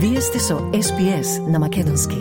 Вие 0.00 0.20
сте 0.20 0.38
со 0.38 0.54
SPS 0.54 1.50
на 1.50 1.58
Македонски. 1.58 2.16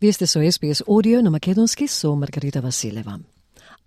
Вие 0.00 0.12
сте 0.12 0.26
со 0.26 0.40
SPS 0.40 0.84
Audio 0.86 1.20
на 1.22 1.30
Македонски 1.30 1.86
со 1.86 2.16
Маргарита 2.16 2.60
Василева 2.60 3.20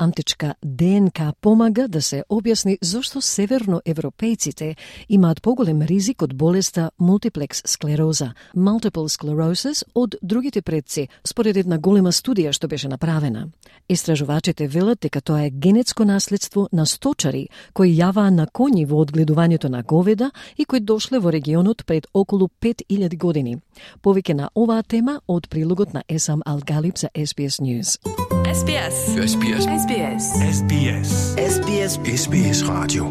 античка 0.01 0.55
ДНК 0.63 1.33
помага 1.41 1.87
да 1.87 2.01
се 2.01 2.23
објасни 2.29 2.77
зошто 2.81 3.21
северноевропејците 3.21 4.75
имаат 5.09 5.41
поголем 5.41 5.81
ризик 5.85 6.23
од 6.25 6.33
болеста 6.33 6.89
мултиплекс 6.97 7.61
склероза, 7.65 8.31
multiple 8.55 9.09
sclerosis, 9.09 9.83
од 9.93 10.15
другите 10.21 10.61
предци, 10.61 11.07
според 11.23 11.57
една 11.57 11.77
голема 11.77 12.11
студија 12.11 12.51
што 12.51 12.67
беше 12.67 12.89
направена. 12.89 13.47
Истражувачите 13.89 14.67
велат 14.67 14.99
дека 15.01 15.21
тоа 15.21 15.45
е 15.45 15.49
генетско 15.49 16.05
наследство 16.05 16.67
на 16.71 16.85
сточари 16.85 17.47
кои 17.73 17.93
јаваа 17.93 18.29
на 18.29 18.47
коњи 18.47 18.87
во 18.87 19.05
одгледувањето 19.05 19.69
на 19.69 19.83
говеда 19.83 20.31
и 20.57 20.65
кои 20.65 20.79
дошле 20.79 21.19
во 21.19 21.29
регионот 21.31 21.85
пред 21.85 22.07
околу 22.13 22.49
5000 22.61 23.17
години. 23.17 23.57
Повеќе 24.01 24.33
на 24.33 24.49
оваа 24.55 24.83
тема 24.83 25.19
од 25.27 25.49
прилогот 25.49 25.93
на 25.93 26.03
Есам 26.09 26.41
Алгалип 26.45 26.97
за 26.97 27.09
SBS 27.15 27.61
News. 27.61 28.40
SBS. 28.51 28.95
SBS. 29.31 29.63
SBS. 29.83 30.23
SBS. 30.57 31.09
SBS. 31.53 31.93
SBS 32.21 32.59
Radio. 32.67 33.05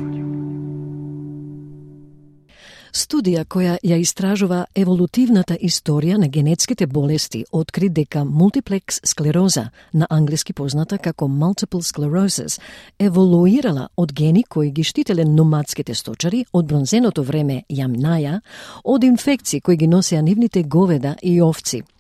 Студија 2.93 3.45
која 3.45 3.79
ја 3.83 3.97
истражува 3.97 4.67
еволутивната 4.75 5.57
историја 5.57 6.19
на 6.19 6.29
генетските 6.29 6.87
болести 6.87 7.45
откри 7.53 7.89
дека 7.89 8.25
мултиплекс 8.25 9.01
склероза, 9.05 9.71
на 9.93 10.07
англиски 10.11 10.53
позната 10.53 10.99
како 10.99 11.25
multiple 11.25 11.83
sclerosis, 11.83 12.61
еволуирала 12.99 13.89
од 13.97 14.13
гени 14.13 14.45
кои 14.45 14.71
ги 14.71 14.85
штителе 14.85 15.25
номадските 15.25 15.95
сточари 15.95 16.45
од 16.53 16.67
бронзеното 16.67 17.23
време 17.23 17.63
јамнаја 17.71 18.41
од 18.85 19.05
инфекции 19.05 19.61
кои 19.61 19.77
ги 19.77 19.87
носеа 19.87 20.23
нивните 20.23 20.63
говеда 20.63 21.17
и 21.23 21.41
овци– 21.43 21.83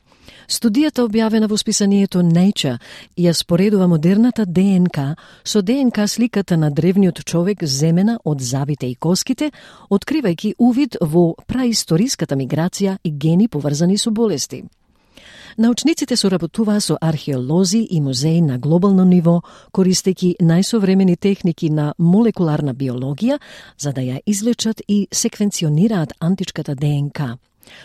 Студијата 0.50 1.04
објавена 1.06 1.46
во 1.46 1.54
списанието 1.54 2.24
Nature 2.26 2.80
ја 3.14 3.30
споредува 3.38 3.86
модерната 3.86 4.42
ДНК 4.46 5.14
со 5.44 5.60
ДНК 5.62 6.08
сликата 6.08 6.56
на 6.56 6.70
древниот 6.70 7.20
човек 7.24 7.62
земена 7.64 8.16
од 8.24 8.40
завите 8.42 8.88
и 8.90 8.96
коските, 8.96 9.52
откривајќи 9.90 10.54
увид 10.58 10.96
во 11.00 11.36
праисториската 11.46 12.34
миграција 12.34 12.96
и 13.04 13.12
гени 13.12 13.46
поврзани 13.48 13.98
со 13.98 14.10
болести. 14.10 14.64
Научниците 15.56 16.16
соработуваа 16.16 16.80
со 16.80 16.96
археолози 17.00 17.86
и 17.90 18.00
музеи 18.00 18.40
на 18.40 18.58
глобално 18.58 19.04
ниво, 19.04 19.42
користејќи 19.72 20.42
најсовремени 20.42 21.16
техники 21.16 21.70
на 21.70 21.94
молекуларна 21.98 22.74
биологија, 22.74 23.38
за 23.78 23.92
да 23.92 24.00
ја 24.00 24.18
излечат 24.26 24.82
и 24.88 25.06
секвенционираат 25.12 26.12
античката 26.18 26.74
ДНК. 26.74 27.38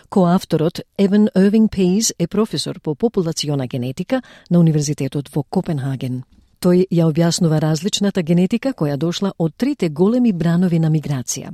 Коавторот 0.10 0.80
Еван 0.98 1.28
Ирвинг 1.36 1.72
Пейс 1.72 2.14
е 2.20 2.28
професор 2.28 2.80
по 2.80 2.96
популациона 2.96 3.68
генетика 3.68 4.22
на 4.52 4.60
Универзитетот 4.60 5.30
во 5.30 5.44
Копенхаген. 5.44 6.24
Тој 6.62 6.88
ја 6.92 7.06
објаснува 7.12 7.60
различната 7.62 8.22
генетика 8.22 8.74
која 8.74 8.98
дошла 8.98 9.34
од 9.38 9.54
трите 9.58 9.90
големи 9.90 10.34
бранови 10.34 10.80
на 10.80 10.90
миграција. 10.90 11.54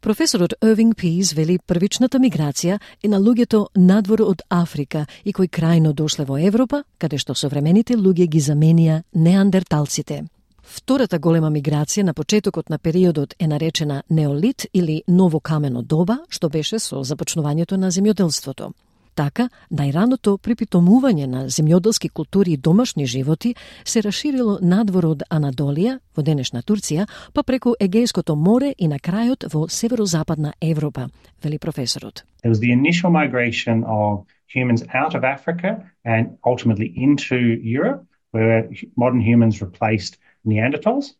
Професорот 0.00 0.54
Ирвинг 0.60 0.96
Пейс 0.96 1.32
вели 1.32 1.58
првичната 1.58 2.18
миграција 2.18 2.78
е 3.02 3.08
на 3.08 3.20
луѓето 3.20 3.66
надвор 3.74 4.20
од 4.20 4.42
Африка 4.50 5.06
и 5.24 5.32
кои 5.32 5.48
крајно 5.48 5.92
дошле 5.92 6.24
во 6.24 6.36
Европа, 6.38 6.82
каде 6.98 7.18
што 7.18 7.34
современите 7.34 7.96
луѓе 7.96 8.26
ги 8.28 8.40
заменија 8.40 9.02
неандерталците. 9.14 10.24
Втората 10.64 11.18
голема 11.18 11.50
миграција 11.52 12.02
на 12.08 12.14
почетокот 12.14 12.70
на 12.70 12.78
периодот 12.78 13.34
е 13.38 13.46
наречена 13.46 14.02
неолит 14.10 14.66
или 14.74 15.02
ново 15.08 15.40
камено 15.40 15.82
доба, 15.82 16.18
што 16.28 16.48
беше 16.48 16.78
со 16.78 17.04
започнувањето 17.04 17.76
на 17.76 17.90
земјоделството. 17.92 18.72
Така, 19.14 19.48
најраното 19.70 20.38
припитомување 20.42 21.26
на 21.30 21.44
земјоделски 21.46 22.08
култури 22.10 22.52
и 22.52 22.56
домашни 22.56 23.06
животи 23.06 23.54
се 23.84 24.02
расширило 24.02 24.58
надвор 24.62 25.06
од 25.06 25.22
Анадолија, 25.30 25.98
во 26.16 26.22
денешна 26.22 26.62
Турција, 26.62 27.06
па 27.32 27.42
преку 27.42 27.76
Егејското 27.78 28.34
море 28.34 28.72
и 28.78 28.88
на 28.88 28.98
крајот 28.98 29.46
во 29.52 29.68
северозападна 29.68 30.54
Европа, 30.60 31.10
вели 31.44 31.58
професорот. 31.58 32.24
It 32.42 32.48
was 32.48 32.58
the 32.58 32.72
initial 32.72 33.10
migration 33.10 33.84
of 33.84 34.24
humans 34.48 34.82
out 34.94 35.14
of 35.14 35.24
Africa 35.24 35.84
and 36.04 36.36
ultimately 36.44 36.92
into 36.96 37.36
Europe, 37.62 38.02
where 38.32 38.68
modern 38.96 39.20
humans 39.20 39.62
replaced 39.62 40.18
Neanderthals. 40.46 41.14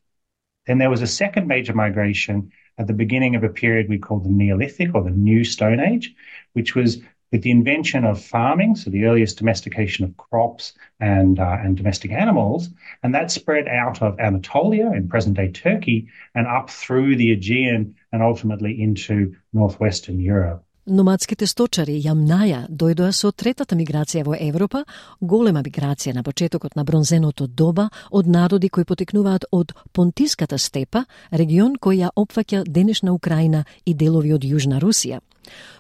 Then 0.67 0.79
there 0.79 0.91
was 0.91 1.03
a 1.03 1.07
second 1.07 1.47
major 1.47 1.75
migration 1.75 2.51
at 2.79 2.87
the 2.87 2.93
beginning 2.93 3.37
of 3.37 3.45
a 3.45 3.49
period 3.49 3.89
we 3.89 3.99
call 3.99 4.19
the 4.19 4.31
Neolithic 4.31 4.95
or 4.95 5.03
the 5.03 5.11
New 5.11 5.45
Stone 5.45 5.81
Age, 5.81 6.15
which 6.55 6.75
was 6.75 7.03
with 7.31 7.43
the 7.43 7.51
invention 7.51 8.05
of 8.05 8.23
farming, 8.23 8.77
so 8.77 8.91
the 8.91 9.07
earliest 9.07 9.39
domestication 9.39 10.05
of 10.05 10.17
crops 10.17 10.73
and, 11.01 11.41
uh, 11.41 11.59
and 11.61 11.77
domestic 11.77 12.13
animals, 12.13 12.69
and 13.03 13.13
that 13.15 13.31
spread 13.31 13.67
out 13.67 14.01
of 14.03 14.21
Anatolia 14.21 14.93
in 14.93 15.09
present 15.09 15.37
day 15.37 15.51
Turkey 15.51 16.09
and 16.35 16.47
up 16.47 16.71
through 16.71 17.17
the 17.17 17.33
Aegean 17.33 17.97
and 18.13 18.23
ultimately 18.23 18.81
into 18.81 19.35
northwestern 19.53 20.21
Europe. 20.21 20.65
Номадските 20.85 21.47
сточари 21.49 21.95
јамнаја 22.05 22.67
дојдоа 22.69 23.15
со 23.17 23.31
третата 23.33 23.73
миграција 23.73 24.21
во 24.27 24.35
Европа, 24.37 24.83
голема 25.19 25.63
миграција 25.65 26.13
на 26.13 26.23
почетокот 26.23 26.77
на 26.77 26.85
бронзеното 26.85 27.47
доба 27.47 27.87
од 28.11 28.27
народи 28.29 28.69
кои 28.69 28.85
потекнуваат 28.85 29.47
од 29.51 29.73
Понтиската 29.93 30.59
степа, 30.59 31.07
регион 31.33 31.79
кој 31.81 32.03
ја 32.03 32.11
опфаќа 32.13 32.67
денешна 32.69 33.15
Украина 33.15 33.65
и 33.87 33.95
делови 33.95 34.35
од 34.35 34.45
Јужна 34.45 34.77
Русија. 34.77 35.23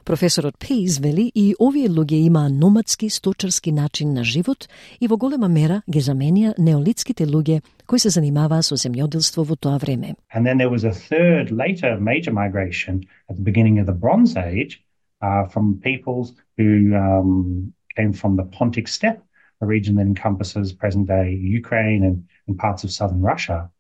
Професорот 0.04 0.56
Пейс 0.56 0.97
вели 0.98 1.31
и 1.34 1.54
овие 1.60 1.88
луѓе 1.88 2.25
имаа 2.25 2.48
номадски 2.48 3.10
сточарски 3.10 3.72
начин 3.72 4.15
на 4.15 4.25
живот 4.25 4.69
и 5.00 5.06
во 5.06 5.16
голема 5.16 5.48
мера 5.48 5.82
ги 5.86 6.00
заменија 6.00 6.54
неолитските 6.59 7.26
луѓе 7.26 7.60
кои 7.86 7.98
се 7.98 8.09
занимаваа 8.09 8.62
со 8.62 8.76
земјоделство 8.76 9.44
во 9.44 9.56
тоа 9.56 9.76
време. 9.76 10.16
And 10.32 10.47
then 10.47 10.56
there 10.56 10.72
was 10.72 10.84
a 10.84 10.92
third 10.92 11.53
later 11.53 12.00
major 12.00 12.32
migration 12.32 13.04
at 13.28 13.36
the 13.36 13.44
beginning 13.44 13.78
of 13.78 13.84
the 13.84 13.92
Bronze 13.92 14.36
Age 14.36 14.81
uh, 15.25 15.47
from 15.47 15.81
peoples 15.81 16.35
who 16.59 16.95
um, 16.95 17.73
came 17.97 18.12
from 18.12 18.37
the 18.37 18.45
Pontic 18.45 18.89
Steppe, 18.89 19.23
a 19.61 19.67
region 19.67 19.95
that 19.97 20.03
encompasses 20.03 20.73
present 20.73 21.09
day 21.09 21.33
Ukraine 21.33 22.05
and, 22.05 22.29
and 22.47 22.59
parts 22.59 22.85
of 22.85 22.93
southern 22.93 23.23
Russia. 23.23 23.71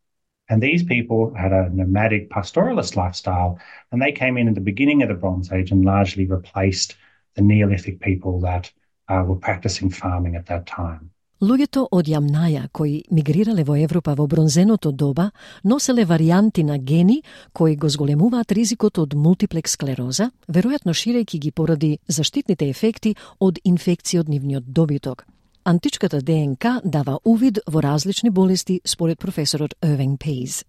And 0.48 0.62
these 0.62 0.82
people 0.82 1.34
had 1.34 1.52
a 1.52 1.70
nomadic 1.70 2.30
pastoralist 2.30 2.96
lifestyle, 2.96 3.58
and 3.90 4.00
they 4.00 4.12
came 4.12 4.36
in 4.38 4.48
at 4.48 4.54
the 4.54 4.60
beginning 4.70 5.02
of 5.02 5.08
the 5.08 5.14
Bronze 5.14 5.52
Age 5.52 5.70
and 5.70 5.84
largely 5.84 6.26
replaced 6.26 6.96
the 7.34 7.42
Neolithic 7.42 8.00
people 8.00 8.40
that 8.40 8.72
uh, 9.08 9.22
were 9.26 9.36
practicing 9.36 9.90
farming 9.90 10.36
at 10.36 10.46
that 10.46 10.66
time. 10.66 11.10
Луѓето 11.42 11.88
од 11.90 12.06
Јамнаја 12.06 12.68
кои 12.70 13.00
мигрирале 13.10 13.64
во 13.66 13.74
Европа 13.74 14.14
во 14.14 14.26
бронзеното 14.30 14.92
доба 14.94 15.32
носеле 15.64 16.04
варијанти 16.06 16.62
на 16.62 16.78
гени 16.78 17.22
кои 17.52 17.74
го 17.76 17.88
зголемуваат 17.88 18.52
ризикот 18.52 18.98
од 18.98 19.14
мултиплекс 19.18 19.74
склероза, 19.74 20.30
веројатно 20.48 20.94
ширејќи 20.94 21.38
ги 21.38 21.50
поради 21.50 21.98
заштитните 22.06 22.68
ефекти 22.70 23.16
од 23.40 23.58
инфекција 23.64 24.20
од 24.20 24.28
нивниот 24.28 24.64
добиток. 24.64 25.26
Античката 25.64 26.20
ДНК 26.22 26.80
дава 26.84 27.18
увид 27.24 27.58
во 27.66 27.80
различни 27.80 28.30
болести 28.30 28.80
според 28.84 29.18
професорот 29.18 29.74
Ирвинг 29.82 30.20
Пейз. 30.20 30.62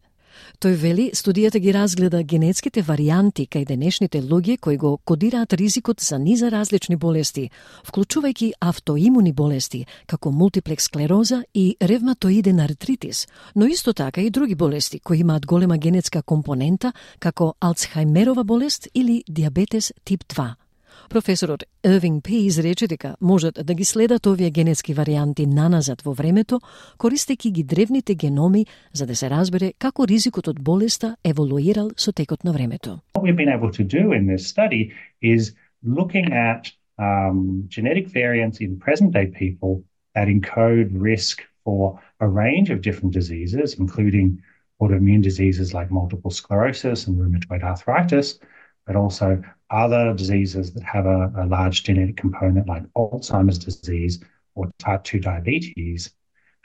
Тој 0.59 0.75
вели, 0.75 1.05
студијата 1.13 1.59
ги 1.59 1.73
разгледа 1.73 2.23
генетските 2.23 2.81
варианти 2.81 3.47
кај 3.47 3.65
денешните 3.67 4.21
луѓе 4.21 4.57
кои 4.59 4.77
го 4.77 4.97
кодираат 4.97 5.53
ризикот 5.53 6.01
за 6.01 6.19
низа 6.19 6.51
различни 6.51 6.95
болести, 6.95 7.49
вклучувајќи 7.87 8.51
автоимуни 8.59 9.33
болести, 9.33 9.85
како 10.07 10.31
мултиплекс 10.31 10.89
склероза 10.89 11.43
и 11.53 11.75
ревматоиден 11.81 12.59
артритис, 12.59 13.27
но 13.55 13.65
исто 13.65 13.93
така 13.93 14.21
и 14.21 14.29
други 14.29 14.55
болести 14.55 14.99
кои 14.99 15.19
имаат 15.19 15.45
голема 15.45 15.77
генетска 15.77 16.23
компонента, 16.23 16.93
како 17.19 17.53
Алцхаймерова 17.59 18.43
болест 18.43 18.87
или 18.93 19.23
диабетес 19.27 19.93
тип 20.03 20.23
2. 20.23 20.64
Професорот 21.09 21.63
Ирвинг 21.83 22.23
Пейс 22.23 22.59
рече 22.59 22.87
дека 22.87 23.15
можат 23.21 23.59
да 23.63 23.73
ги 23.73 23.85
следат 23.85 24.25
овие 24.25 24.49
генетски 24.51 24.93
варианти 24.93 25.45
наназад 25.45 26.01
во 26.01 26.13
времето, 26.13 26.59
користејќи 26.97 27.51
ги 27.51 27.63
древните 27.63 28.15
геноми 28.15 28.65
за 28.93 29.05
да 29.05 29.15
се 29.15 29.29
разбере 29.29 29.73
како 29.77 30.05
ризикот 30.05 30.47
од 30.47 30.59
болеста 30.59 31.15
еволуирал 31.23 31.91
со 31.97 32.11
текот 32.11 32.43
на 32.43 32.51
времето. 32.51 32.99
What 33.13 33.23
we've 33.23 33.37
been 33.37 33.53
able 33.53 33.71
to 33.71 33.83
do 33.83 34.13
in 34.13 34.25
this 34.27 34.47
study 34.47 34.91
is 35.21 35.53
looking 35.83 36.33
at 36.33 36.71
um, 36.97 37.65
genetic 37.67 38.07
variants 38.07 38.59
in 38.61 38.79
present 38.79 39.11
day 39.11 39.27
people 39.27 39.83
that 40.15 40.27
encode 40.27 40.89
risk 40.93 41.41
for 41.63 41.99
a 42.19 42.27
range 42.27 42.69
of 42.69 42.81
different 42.81 43.13
diseases, 43.13 43.75
including 43.79 44.41
autoimmune 44.81 45.21
diseases 45.21 45.73
like 45.73 45.91
multiple 45.91 46.31
sclerosis 46.31 47.07
and 47.07 47.17
rheumatoid 47.19 47.63
arthritis, 47.63 48.39
but 48.86 48.96
also 48.96 49.42
other 49.70 50.14
diseases 50.14 50.72
that 50.72 50.82
have 50.82 51.06
a, 51.06 51.32
a 51.36 51.46
large 51.46 51.84
genetic 51.84 52.16
component 52.16 52.66
like 52.66 52.82
Alzheimer's 52.94 53.58
disease 53.58 54.22
or 54.54 54.70
type 54.78 55.04
2 55.04 55.20
diabetes. 55.20 56.10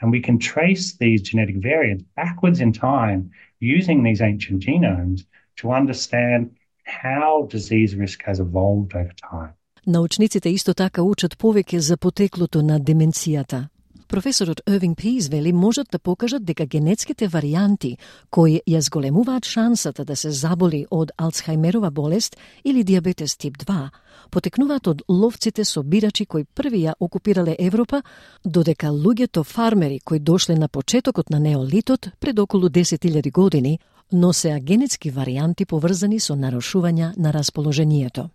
And 0.00 0.10
we 0.10 0.20
can 0.20 0.38
trace 0.38 0.96
these 0.96 1.22
genetic 1.22 1.56
variants 1.56 2.04
backwards 2.16 2.60
in 2.60 2.72
time 2.72 3.30
using 3.60 4.02
these 4.02 4.20
ancient 4.20 4.62
genomes 4.62 5.24
to 5.56 5.72
understand 5.72 6.56
how 6.84 7.46
disease 7.50 7.94
risk 7.94 8.22
has 8.24 8.40
evolved 8.40 8.94
over 8.94 9.12
time. 9.30 9.54
Научниците 9.86 10.48
исто 10.50 10.74
така 10.74 11.02
учат 11.02 11.38
повеќе 11.38 11.78
за 11.78 11.96
потеклото 11.96 12.62
на 12.62 12.80
деменцијата. 12.80 13.68
Професорот 14.11 14.61
Ирвинг 14.67 14.97
Пиз 14.97 15.27
вели 15.29 15.53
можат 15.53 15.87
да 15.91 15.99
покажат 15.99 16.43
дека 16.43 16.65
генетските 16.65 17.29
варијанти 17.29 17.97
кои 18.29 18.59
ја 18.67 18.79
зголемуваат 18.83 19.45
шансата 19.45 20.03
да 20.05 20.15
се 20.15 20.31
заболи 20.31 20.85
од 20.91 21.11
Алцхаймерова 21.17 21.91
болест 21.91 22.35
или 22.65 22.83
диабетес 22.83 23.37
тип 23.37 23.57
2 23.57 23.89
потекнуваат 24.31 24.87
од 24.87 25.01
ловците 25.07 25.63
со 25.63 25.83
бирачи 25.83 26.25
кои 26.25 26.43
први 26.43 26.83
ја 26.83 26.93
окупирале 26.99 27.55
Европа, 27.59 28.03
додека 28.43 28.91
луѓето 28.91 29.43
фармери 29.43 29.99
кои 29.99 30.19
дошле 30.19 30.55
на 30.55 30.67
почетокот 30.67 31.29
на 31.29 31.39
неолитот 31.39 32.09
пред 32.19 32.39
околу 32.39 32.67
10.000 32.67 33.31
години 33.31 33.79
носеа 34.11 34.59
генетски 34.59 35.11
варијанти 35.11 35.65
поврзани 35.65 36.19
со 36.19 36.35
нарушувања 36.35 37.13
на 37.17 37.31
расположението. 37.31 38.29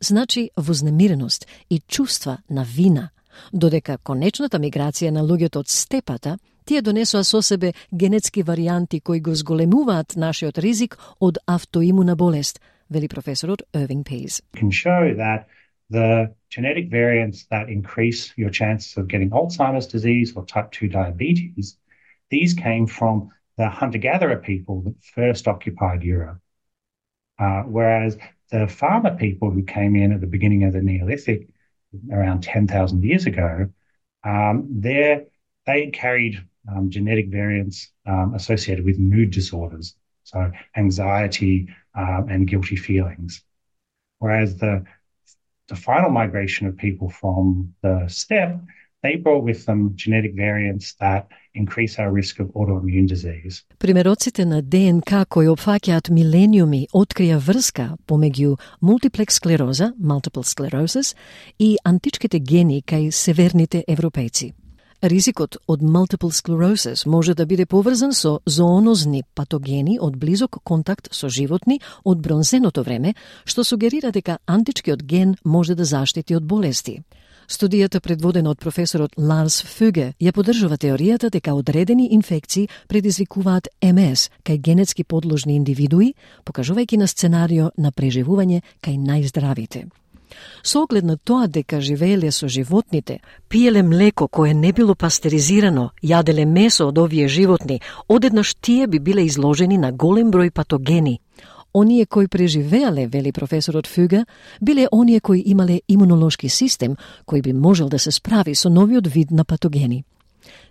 Значи 0.00 0.50
вознемиреност 0.56 1.46
и 1.70 1.80
чувства 1.88 2.38
на 2.50 2.64
вина– 2.64 3.10
додека 3.52 3.98
конечната 3.98 4.58
миграција 4.58 5.10
на 5.10 5.22
луѓето 5.22 5.64
од 5.64 5.68
степата 5.68 6.38
тие 6.64 6.82
донесоа 6.82 7.24
со 7.24 7.42
себе 7.42 7.72
генетски 7.92 8.44
варијанти 8.44 9.00
кои 9.02 9.20
го 9.20 9.34
зголемуваат 9.34 10.16
нашиот 10.16 10.58
ризик 10.58 10.96
од 11.20 11.38
автоимуна 11.46 12.16
болест, 12.16 12.60
вели 12.90 13.08
професорот 13.08 13.62
Irving 13.72 14.04
Пейс. 14.04 14.42
Can 14.56 14.70
show 14.70 15.14
that 15.16 15.46
the 15.90 16.32
genetic 16.50 16.88
variants 16.90 17.46
that 17.50 17.68
increase 17.68 18.32
your 18.36 18.50
chances 18.50 18.96
of 18.96 19.08
getting 19.08 19.30
Alzheimer's 19.30 19.86
disease 19.86 20.32
or 20.36 20.44
type 20.46 20.70
2 20.72 20.88
diabetes, 20.88 21.76
these 22.30 22.54
came 22.54 22.86
from 22.86 23.30
the 23.56 23.68
hunter-gatherer 23.68 24.38
people 24.38 24.82
that 24.82 24.94
first 25.14 25.46
occupied 25.46 26.02
Europe. 26.02 26.40
Uh, 27.38 27.62
whereas 27.62 28.16
the 28.50 28.66
farmer 28.68 29.16
people 29.16 29.50
who 29.50 29.62
came 29.62 29.96
in 29.96 30.12
at 30.12 30.20
the 30.20 30.26
beginning 30.26 30.64
of 30.64 30.72
the 30.72 30.80
Neolithic 30.80 31.48
around 32.12 32.42
10,000 32.42 33.02
years 33.02 33.26
ago, 33.26 33.68
um, 34.24 34.66
they 34.80 35.90
carried 35.92 36.42
um, 36.70 36.90
genetic 36.90 37.28
variants 37.28 37.90
um, 38.06 38.34
associated 38.34 38.84
with 38.84 38.98
mood 38.98 39.30
disorders, 39.30 39.94
so 40.24 40.50
anxiety 40.76 41.68
um, 41.94 42.28
and 42.30 42.48
guilty 42.48 42.76
feelings. 42.76 43.42
Whereas 44.18 44.56
the, 44.56 44.84
the 45.68 45.76
final 45.76 46.10
migration 46.10 46.66
of 46.66 46.76
people 46.76 47.10
from 47.10 47.74
the 47.82 48.06
steppe 48.08 48.60
with 49.42 49.66
genetic 49.96 50.34
variants 50.34 50.94
that 51.00 51.28
increase 51.54 51.98
our 51.98 52.10
risk 52.10 52.40
of 52.40 52.48
autoimmune 52.54 53.06
disease. 53.06 53.64
Примероците 53.78 54.44
на 54.44 54.62
ДНК 54.62 55.26
кои 55.28 55.46
опфаќаат 55.48 56.10
милениуми 56.10 56.86
открија 56.92 57.38
врска 57.38 57.96
помеѓу 58.06 58.56
мултиплекс 58.80 59.34
склероза, 59.34 59.92
multiple 60.00 60.42
sclerosis, 60.42 61.14
и 61.58 61.76
античките 61.84 62.40
гени 62.40 62.82
кај 62.82 63.10
северните 63.10 63.84
европејци. 63.88 64.52
Ризикот 65.02 65.56
од 65.68 65.82
multiple 65.82 66.32
sclerosis 66.32 67.06
може 67.06 67.34
да 67.34 67.46
биде 67.46 67.66
поврзан 67.66 68.12
со 68.12 68.40
зоонозни 68.46 69.22
патогени 69.34 69.98
од 70.00 70.16
близок 70.16 70.62
контакт 70.64 71.08
со 71.12 71.28
животни 71.28 71.80
од 72.04 72.20
бронзеното 72.20 72.82
време, 72.82 73.14
што 73.44 73.64
сугерира 73.64 74.12
дека 74.12 74.38
античкиот 74.46 75.02
ген 75.04 75.36
може 75.44 75.74
да 75.74 75.84
заштити 75.84 76.36
од 76.36 76.44
болести. 76.44 77.02
Студијата 77.48 78.00
предводена 78.00 78.50
од 78.50 78.58
професорот 78.58 79.16
Ларс 79.18 79.62
Фюге 79.62 80.12
ја 80.20 80.32
поддржува 80.32 80.78
теоријата 80.80 81.30
дека 81.30 81.54
одредени 81.54 82.08
инфекции 82.12 82.68
предизвикуваат 82.88 83.68
МС 83.82 84.30
кај 84.44 84.58
генетски 84.58 85.04
подложни 85.04 85.56
индивидуи, 85.56 86.14
покажувајќи 86.44 86.96
на 86.96 87.06
сценарио 87.06 87.70
на 87.76 87.92
преживување 87.92 88.62
кај 88.80 88.96
најздравите. 88.98 89.84
Со 90.62 90.82
оглед 90.82 91.04
на 91.04 91.16
тоа 91.16 91.46
дека 91.46 91.80
живееле 91.80 92.30
со 92.32 92.48
животните, 92.48 93.20
пиеле 93.48 93.82
млеко 93.82 94.28
кое 94.28 94.54
не 94.54 94.72
било 94.72 94.94
пастеризирано, 94.94 95.90
јаделе 96.02 96.44
месо 96.46 96.88
од 96.88 96.98
овие 96.98 97.28
животни, 97.28 97.80
одеднаш 98.08 98.54
тие 98.54 98.86
би 98.86 98.98
биле 98.98 99.26
изложени 99.26 99.78
на 99.78 99.92
голем 99.92 100.32
број 100.32 100.50
патогени, 100.50 101.20
Оние 101.74 102.06
кои 102.06 102.28
преживеале, 102.28 103.06
вели 103.06 103.32
професорот 103.32 103.86
Фюга, 103.86 104.26
биле 104.62 104.88
оние 104.92 105.20
кои 105.20 105.42
имале 105.46 105.80
имунолошки 105.88 106.48
систем 106.48 106.96
кој 107.26 107.42
би 107.42 107.52
можел 107.52 107.88
да 107.88 107.98
се 107.98 108.10
справи 108.10 108.54
со 108.54 108.70
новиот 108.70 109.06
вид 109.06 109.30
на 109.30 109.44
патогени. 109.44 110.04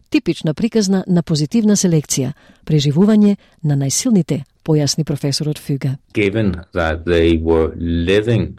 Типична 0.10 0.54
приказна 0.54 1.04
на 1.08 1.24
позитивна 1.24 1.76
селекција, 1.76 2.34
преживување 2.66 3.36
на 3.64 3.76
најсилните, 3.76 4.44
појасни 4.64 5.04
професорот 5.04 5.60
Фюга. 5.60 5.98
Given 6.14 6.64
that 6.74 7.04
they 7.06 7.38
were 7.38 7.74
living 7.76 8.58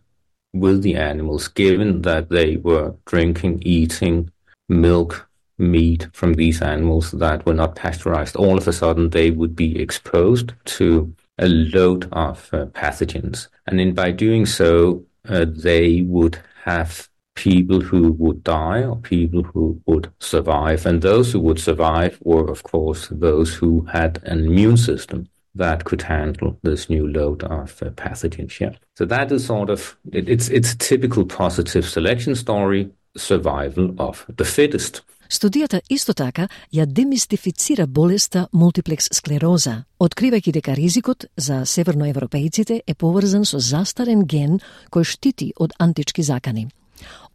with 0.52 0.82
the 0.82 0.96
animals, 0.96 1.48
given 1.48 2.02
that 2.02 2.28
they 2.28 2.56
were 2.56 2.92
drinking, 3.06 3.62
eating 3.64 4.28
milk, 4.68 5.28
meat 5.58 6.08
from 6.12 6.34
these 6.34 6.60
animals 6.60 7.12
that 7.12 7.46
were 7.46 7.54
not 7.54 7.74
pasteurized, 7.74 8.36
all 8.36 8.58
of 8.58 8.68
a 8.68 8.72
sudden 8.72 9.10
they 9.10 9.30
would 9.30 9.54
be 9.56 9.80
exposed 9.80 10.52
to 10.64 11.14
a 11.38 11.48
load 11.48 12.08
of 12.12 12.48
uh, 12.52 12.66
pathogens. 12.66 13.48
And 13.66 13.80
in 13.80 13.94
by 13.94 14.12
doing 14.12 14.46
so, 14.46 15.04
uh, 15.28 15.46
they 15.48 16.02
would 16.02 16.38
have 16.64 17.08
people 17.34 17.80
who 17.80 18.12
would 18.12 18.44
die 18.44 18.82
or 18.82 18.96
people 18.96 19.42
who 19.42 19.80
would 19.86 20.10
survive. 20.20 20.86
And 20.86 21.02
those 21.02 21.32
who 21.32 21.40
would 21.40 21.58
survive 21.58 22.18
were, 22.22 22.48
of 22.48 22.62
course, 22.62 23.08
those 23.10 23.54
who 23.54 23.84
had 23.86 24.20
an 24.24 24.46
immune 24.46 24.76
system 24.76 25.28
that 25.56 25.84
could 25.84 26.02
handle 26.02 26.58
this 26.62 26.90
new 26.90 27.06
load 27.06 27.42
of 27.44 27.82
uh, 27.82 27.90
pathogens. 27.90 28.58
Yeah. 28.58 28.72
So 28.96 29.04
that 29.06 29.30
is 29.30 29.46
sort 29.46 29.70
of, 29.70 29.96
it, 30.12 30.28
it's, 30.28 30.48
it's 30.48 30.74
typical 30.76 31.24
positive 31.24 31.88
selection 31.88 32.34
story, 32.34 32.90
survival 33.16 33.94
of 33.98 34.26
the 34.36 34.44
fittest. 34.44 35.02
Студијата 35.28 35.80
исто 35.88 36.14
така 36.14 36.48
ја 36.72 36.86
демистифицира 36.86 37.86
болеста 37.86 38.46
мултиплекс 38.52 39.08
склероза, 39.12 39.84
откривајќи 40.00 40.52
дека 40.52 40.74
ризикот 40.74 41.26
за 41.36 41.64
северноевропејците 41.64 42.80
е 42.86 42.94
поврзан 42.94 43.44
со 43.44 43.58
застарен 43.58 44.26
ген 44.26 44.60
кој 44.90 45.04
штити 45.04 45.52
од 45.56 45.72
антички 45.78 46.22
закани. 46.22 46.68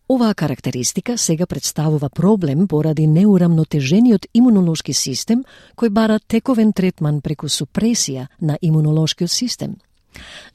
Оваа 0.10 0.34
карактеристика 0.34 1.18
сега 1.18 1.46
представува 1.46 2.10
проблем 2.10 2.68
поради 2.68 3.08
неурамнотежениот 3.08 4.26
имунолошки 4.34 4.94
систем 4.94 5.44
кој 5.76 5.90
бара 5.90 6.20
тековен 6.20 6.74
третман 6.74 7.22
преку 7.22 7.46
супресија 7.46 8.28
на 8.42 8.58
имунолошкиот 8.62 9.32
систем– 9.32 9.78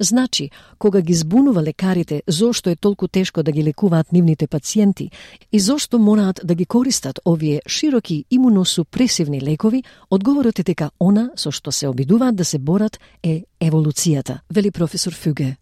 Значи, 0.01 0.51
кога 0.79 1.01
ги 1.01 1.15
збунува 1.15 1.63
лекарите 1.63 2.23
зошто 2.29 2.71
е 2.71 2.77
толку 2.77 3.09
тешко 3.09 3.43
да 3.43 3.53
ги 3.53 3.65
лекуваат 3.65 4.13
нивните 4.13 4.47
пациенти 4.47 5.11
и 5.53 5.61
зошто 5.61 5.99
мораат 5.99 6.41
да 6.45 6.55
ги 6.55 6.67
користат 6.67 7.21
овие 7.25 7.63
широки 7.67 8.25
имуносупресивни 8.31 9.41
лекови, 9.41 9.85
одговорот 10.11 10.59
е 10.59 10.63
дека 10.63 10.91
она 11.01 11.31
со 11.37 11.51
што 11.51 11.73
се 11.73 11.89
обидуваат 11.89 12.37
да 12.37 12.45
се 12.45 12.59
борат 12.59 12.99
е 13.23 13.45
еволуцијата, 13.61 14.41
вели 14.51 14.71
професор 14.71 15.15
Фюге. 15.15 15.57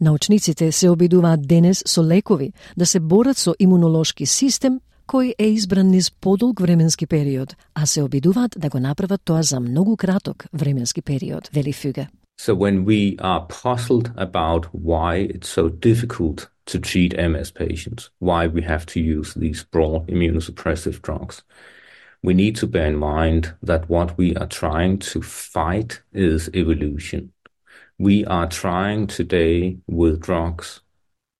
Научниците 0.00 0.72
се 0.72 0.88
обидуваат 0.88 1.46
денес 1.46 1.82
со 1.86 2.02
лекови 2.02 2.52
да 2.76 2.86
се 2.86 3.00
борат 3.00 3.38
со 3.38 3.54
имунолошки 3.58 4.26
систем 4.26 4.80
кој 5.10 5.34
е 5.38 5.48
избран 5.50 5.90
низ 5.90 6.10
подолг 6.10 6.60
временски 6.60 7.06
период, 7.06 7.56
а 7.74 7.86
се 7.86 8.02
обидуваат 8.02 8.54
да 8.58 8.68
го 8.68 8.78
направат 8.78 9.20
тоа 9.24 9.42
за 9.42 9.60
многу 9.60 9.96
краток 9.96 10.46
временски 10.52 11.02
период, 11.02 11.50
вели 11.52 11.72
Фюге. 11.72 12.08
So 12.42 12.54
when 12.54 12.86
we 12.86 13.18
are 13.18 13.44
puzzled 13.44 14.12
about 14.16 14.64
why 14.74 15.16
it's 15.16 15.50
so 15.50 15.68
difficult 15.68 16.48
to 16.64 16.78
treat 16.78 17.14
MS 17.14 17.50
patients, 17.50 18.08
why 18.18 18.46
we 18.46 18.62
have 18.62 18.86
to 18.86 18.98
use 18.98 19.34
these 19.34 19.62
broad 19.64 20.06
immunosuppressive 20.06 21.02
drugs, 21.02 21.42
we 22.22 22.32
need 22.32 22.56
to 22.56 22.66
bear 22.66 22.86
in 22.86 22.96
mind 22.96 23.52
that 23.62 23.90
what 23.90 24.16
we 24.16 24.34
are 24.36 24.46
trying 24.46 25.00
to 25.00 25.20
fight 25.20 26.00
is 26.14 26.48
evolution. 26.54 27.30
We 27.98 28.24
are 28.24 28.46
trying 28.46 29.08
today 29.08 29.76
with 29.86 30.22
drugs 30.22 30.80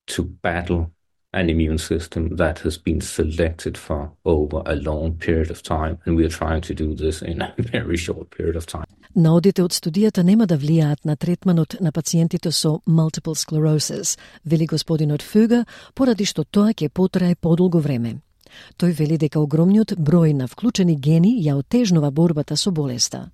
to 0.09 0.23
battle 0.23 0.93
an 1.33 1.49
immune 1.49 1.79
system 1.79 2.37
that 2.37 2.59
has 2.59 2.77
been 2.77 3.01
selected 3.01 3.79
for 3.79 4.13
over 4.27 4.63
a 4.67 4.77
long 4.77 5.15
period 5.15 5.51
of 5.51 5.63
time, 5.63 5.99
and 6.05 6.15
we 6.15 6.27
are 6.27 6.37
trying 6.41 6.61
to 6.61 6.75
do 6.75 6.95
this 6.95 7.23
in 7.23 7.41
a 7.41 7.55
very 7.59 7.97
short 7.97 8.31
period 8.31 8.57
of 8.57 8.67
time. 8.67 9.00
Наодите 9.15 9.65
од 9.65 9.73
студијата 9.75 10.23
нема 10.23 10.47
да 10.47 10.55
влијаат 10.55 11.03
на 11.05 11.17
третманот 11.17 11.75
на 11.81 11.91
пациентите 11.91 12.53
со 12.53 12.79
multiple 12.87 13.35
sclerosis, 13.35 14.19
вели 14.45 14.67
господинот 14.67 15.23
Фюга, 15.23 15.65
поради 15.95 16.25
што 16.25 16.45
тоа 16.45 16.71
ќе 16.71 16.89
потрае 16.89 17.35
подолго 17.35 17.81
време. 17.81 18.21
Тој 18.79 18.95
вели 18.95 19.19
дека 19.19 19.41
огромниот 19.41 19.97
број 19.99 20.33
на 20.35 20.47
вклучени 20.47 20.95
гени 20.95 21.43
ја 21.43 21.59
отежнува 21.59 22.11
борбата 22.11 22.57
со 22.57 22.71
болеста. 22.71 23.31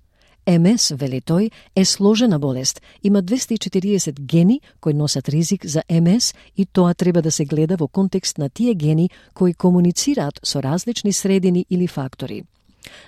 МС, 0.47 0.97
вели 0.97 1.21
тој, 1.21 1.51
е 1.75 1.85
сложена 1.85 2.39
болест. 2.39 2.81
Има 3.03 3.21
240 3.21 4.19
гени 4.19 4.61
кои 4.79 4.93
носат 4.93 5.29
ризик 5.29 5.65
за 5.65 5.83
МС 5.89 6.33
и 6.55 6.65
тоа 6.65 6.93
треба 6.93 7.21
да 7.21 7.31
се 7.31 7.45
гледа 7.45 7.77
во 7.77 7.87
контекст 7.87 8.37
на 8.37 8.49
тие 8.49 8.73
гени 8.73 9.09
кои 9.33 9.53
комуницираат 9.53 10.39
со 10.43 10.63
различни 10.63 11.13
средини 11.13 11.65
или 11.69 11.87
фактори. 11.87 12.45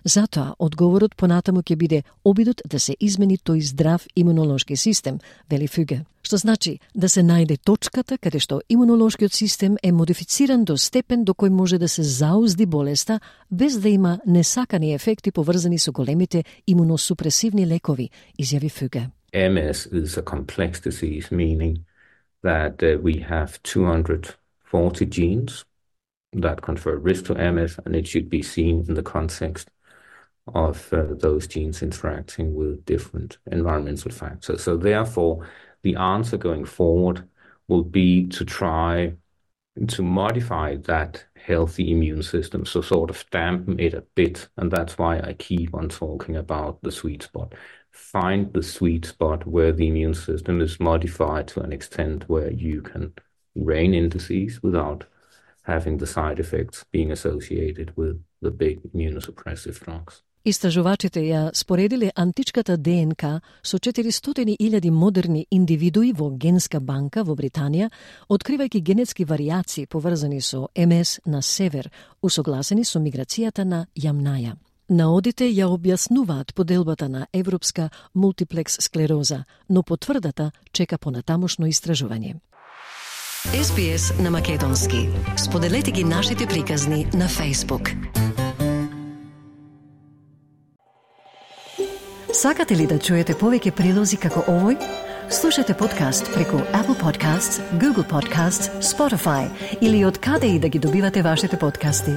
Затоа, 0.03 0.55
одговорот 0.59 1.15
понатаму 1.15 1.62
ќе 1.62 1.75
биде 1.75 2.03
обидот 2.24 2.62
да 2.65 2.79
се 2.79 2.95
измени 3.00 3.38
тој 3.38 3.62
здрав 3.62 4.07
имунолошки 4.15 4.75
систем, 4.75 5.19
вели 5.50 5.67
Фюге. 5.67 6.05
Што 6.21 6.38
значи 6.38 6.79
да 6.95 7.09
се 7.09 7.24
најде 7.24 7.57
точката 7.57 8.17
каде 8.17 8.39
што 8.39 8.62
имунолошкиот 8.69 9.33
систем 9.33 9.77
е 9.83 9.91
модифициран 9.91 10.65
до 10.65 10.77
степен 10.77 11.24
до 11.24 11.33
кој 11.33 11.50
може 11.50 11.77
да 11.77 11.88
се 11.88 12.03
заузди 12.03 12.65
болеста 12.65 13.19
без 13.51 13.79
да 13.79 13.89
има 13.89 14.19
несакани 14.25 14.93
ефекти 14.93 15.31
поврзани 15.31 15.79
со 15.79 15.91
големите 15.91 16.43
имуносупресивни 16.67 17.67
лекови, 17.67 18.09
изјави 18.39 18.69
Фюге. 18.69 19.09
MS 19.33 19.88
is 19.93 20.17
a 20.17 20.21
complex 20.21 20.79
disease, 20.79 21.31
meaning 21.31 21.86
that 22.43 22.81
uh, 22.83 22.98
we 23.01 23.19
have 23.19 23.59
240 23.63 25.05
genes 25.05 25.65
that 26.33 26.62
confer 26.62 26.95
risk 26.95 27.25
to 27.25 27.36
MS, 27.36 27.79
and 27.86 27.95
it 27.95 28.07
should 28.07 28.29
be 28.29 28.41
seen 28.41 28.86
in 28.88 28.93
the 28.93 29.03
context 29.03 29.69
of 30.53 30.91
uh, 30.93 31.05
those 31.12 31.48
genes 31.48 31.81
interacting 31.81 32.55
with 32.55 32.86
different 32.86 33.38
environmental 33.51 34.12
factors. 34.12 34.63
So, 34.63 34.77
therefore, 34.77 35.48
the 35.83 35.95
answer 35.95 36.38
going 36.38 36.65
forward 36.65 37.27
will 37.67 37.83
be 37.83 38.27
to 38.27 38.45
try 38.45 39.13
to 39.88 40.01
modify 40.01 40.75
that 40.75 41.24
healthy 41.36 41.91
immune 41.91 42.24
system, 42.24 42.65
so 42.65 42.81
sort 42.81 43.09
of 43.09 43.24
dampen 43.31 43.79
it 43.79 43.93
a 43.93 44.03
bit. 44.15 44.50
And 44.57 44.71
that's 44.71 44.98
why 44.98 45.19
I 45.19 45.33
keep 45.33 45.74
on 45.74 45.89
talking 45.89 46.36
about 46.36 46.81
the 46.81 46.91
sweet 46.91 47.24
spot. 47.24 47.53
Find 47.91 48.51
the 48.53 48.63
sweet 48.63 49.05
spot 49.05 49.48
where 49.48 49.71
the 49.71 49.88
immune 49.88 50.15
system 50.15 50.62
is 50.62 50.79
modified 50.79 51.48
to 51.50 51.62
an 51.62 51.71
extent 51.71 52.27
where 52.27 52.51
you 52.51 52.81
can 52.81 53.13
rein 53.55 53.93
in 53.93 54.09
disease 54.09 54.62
without 54.62 55.05
having 55.63 55.98
the 55.98 56.08
side 56.08 56.39
effects 56.39 56.86
being 56.92 57.12
associated 57.12 57.92
with 57.96 58.16
the 58.42 58.51
big 58.51 58.80
immunosuppressive 58.94 59.80
drugs. 59.80 60.24
Истражувачите 60.46 61.20
ја 61.20 61.51
споредиле 61.54 62.12
античката 62.16 62.78
ДНК 62.78 63.42
со 63.63 63.78
400.000 63.78 64.89
модерни 64.89 65.46
индивидуи 65.51 66.13
во 66.13 66.30
генска 66.32 66.80
банка 66.80 67.24
во 67.24 67.36
Британија, 67.36 67.89
откривајќи 68.30 68.82
генетски 68.82 69.25
варијации 69.25 69.86
поврзани 69.86 70.42
со 70.42 70.70
МС 70.78 71.20
на 71.25 71.42
север, 71.42 71.92
усогласени 72.22 72.86
со 72.86 73.00
миграцијата 73.00 73.63
на 73.63 73.88
јамнаја. 73.96 74.56
Наодите 74.89 75.46
ја 75.46 75.68
објаснуваат 75.70 76.54
поделбата 76.56 77.10
на 77.10 77.28
европска 77.34 77.89
мултиплекс 78.13 78.80
склероза, 78.80 79.44
но 79.70 79.84
потврдата 79.84 80.51
чека 80.72 80.98
понатамошно 80.98 81.68
истражување. 81.68 82.39
SBS 83.48 84.22
на 84.24 84.31
Македонски. 84.31 85.10
Споделете 85.38 85.91
ги 85.91 86.03
нашите 86.03 86.46
приказни 86.46 87.08
на 87.13 87.27
Facebook. 87.27 87.96
Сакате 92.34 92.75
ли 92.75 92.88
да 92.88 93.00
чуете 93.00 93.34
повеќе 93.34 93.72
прилози 93.72 94.19
како 94.19 94.43
овој? 94.43 94.75
Слушате 95.31 95.74
подкаст 95.74 96.27
преку 96.34 96.60
Apple 96.75 97.00
Podcasts, 97.00 97.62
Google 97.79 98.03
Podcasts, 98.10 98.67
Spotify 98.84 99.48
или 99.81 100.03
од 100.05 100.17
каде 100.17 100.48
и 100.48 100.60
да 100.60 100.69
ги 100.69 100.79
добивате 100.79 101.22
вашите 101.22 101.60
подкасти. 101.60 102.12